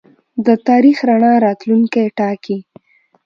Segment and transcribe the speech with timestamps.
[0.45, 2.57] د تاریخ رڼا راتلونکی ټاکي.